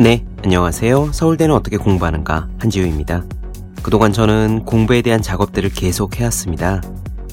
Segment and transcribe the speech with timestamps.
[0.00, 1.10] 네, 안녕하세요.
[1.12, 3.24] 서울대는 어떻게 공부하는가 한지우입니다.
[3.82, 6.80] 그동안 저는 공부에 대한 작업들을 계속 해왔습니다.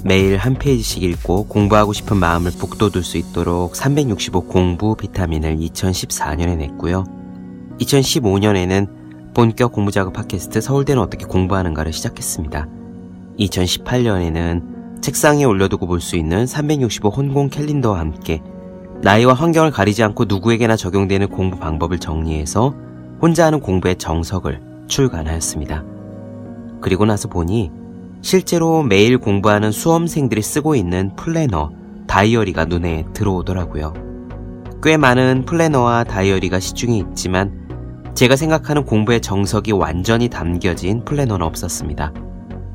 [0.03, 7.03] 매일 한 페이지씩 읽고 공부하고 싶은 마음을 북돋을 수 있도록 365 공부 비타민을 2014년에 냈고요.
[7.81, 12.67] 2015년에는 본격 공부 작업 팟캐스트 서울대는 어떻게 공부하는가를 시작했습니다.
[13.39, 18.41] 2018년에는 책상에 올려두고 볼 수 있는 365 혼공 캘린더와 함께
[19.05, 22.73] 나이와 환경을 가리지 않고 누구에게나 적용되는 공부 방법을 정리해서
[23.21, 25.83] 혼자 하는 공부의 정석을 출간하였습니다.
[26.81, 27.69] 그리고 나서 보니
[28.23, 31.69] 실제로 매일 공부하는 수험생들이 쓰고 있는 플래너,
[32.07, 33.93] 다이어리가 눈에 들어오더라고요.
[34.81, 42.11] 꽤 많은 플래너와 다이어리가 시중에 있지만 제가 생각하는 공부의 정석이 완전히 담겨진 플래너는 없었습니다.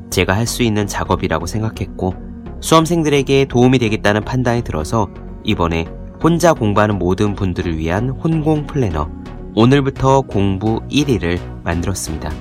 [0.09, 2.13] 제가 할 수 있는 작업이라고 생각했고
[2.61, 5.09] 수험생들에게 도움이 되겠다는 판단이 들어서
[5.43, 5.87] 이번에
[6.23, 9.09] 혼자 공부하는 모든 분들을 위한 혼공 플래너
[9.55, 12.31] 오늘부터 공부 1일을 만들었습니다.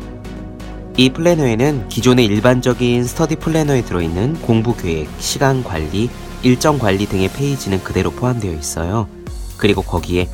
[0.99, 6.11] 이 플래너에는 기존의 일반적인 스터디 플래너에 들어있는 공부 계획, 시간 관리,
[6.43, 9.09] 일정 관리 등의 페이지는 그대로 포함되어 있어요.
[9.57, 10.29] 그리고 거기에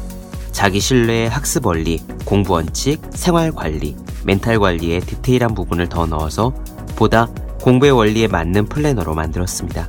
[0.50, 6.52] 자기 신뢰 학습 원리, 공부 원칙, 생활 관리, 멘탈 관리의 디테일한 부분을 더 넣어서
[6.96, 7.28] 보다
[7.60, 9.88] 공부의 원리에 맞는 플래너로 만들었습니다.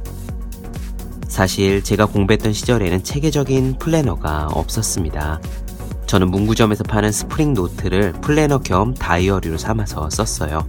[1.38, 5.40] 사실 제가 공부했던 시절에는 체계적인 플래너가 없었습니다.
[6.08, 10.68] 저는 문구점에서 파는 스프링 노트를 플래너 겸 다이어리로 삼아서 썼어요.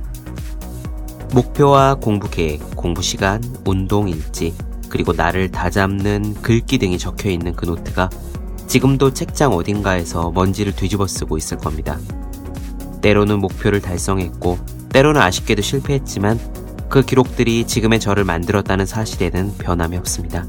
[1.32, 4.52] 목표와 공부 계획, 공부 시간, 운동 일지,
[4.90, 8.10] 그리고 나를 다잡는 글귀 등이 적혀 있는 그 노트가
[8.66, 11.98] 지금도 책장 어딘가에서 먼지를 뒤집어 쓰고 있을 겁니다.
[13.00, 14.58] 때로는 목표를 달성했고,
[14.90, 16.38] 때로는 아쉽게도 실패했지만
[16.88, 20.46] 그 기록들이 지금의 저를 만들었다는 사실에는 변함이 없습니다.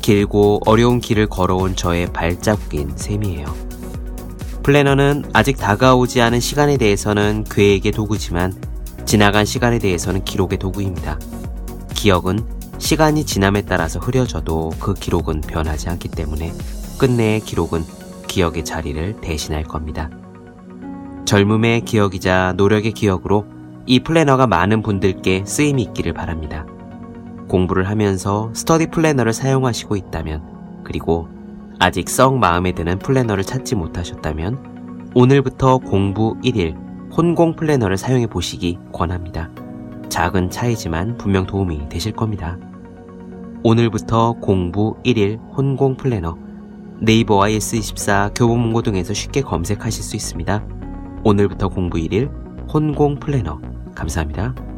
[0.00, 3.46] 길고 어려운 길을 걸어온 저의 발자국인 셈이에요.
[4.62, 8.54] 플래너는 아직 다가오지 않은 시간에 대해서는 계획의 도구지만
[9.04, 11.18] 지나간 시간에 대해서는 기록의 도구입니다.
[11.94, 12.38] 기억은
[12.78, 16.52] 시간이 지남에 따라서 흐려져도 그 기록은 변하지 않기 때문에
[16.98, 17.84] 끝내 기록은
[18.26, 20.10] 기억의 자리를 대신할 겁니다.
[21.26, 26.66] 젊음의 기억이자 노력의 기억으로 이 플래너가 많은 분들께 쓰임이 있기를 바랍니다.
[27.48, 31.28] 공부를 하면서 스터디 플래너를 사용하시고 있다면, 그리고
[31.78, 36.76] 아직 썩 마음에 드는 플래너를 찾지 못하셨다면, 오늘부터 공부 1일
[37.16, 39.50] 혼공 플래너를 사용해 보시기 권합니다.
[40.08, 42.58] 작은 차이지만 분명 도움이 되실 겁니다.
[43.62, 46.36] 오늘부터 공부 1일 혼공 플래너
[47.00, 50.64] 네이버와 S24 교보문고 등에서 쉽게 검색하실 수 있습니다.
[51.24, 52.30] 오늘부터 공부 1일
[52.72, 53.58] 혼공 플래너
[54.00, 54.69] 감사합니다.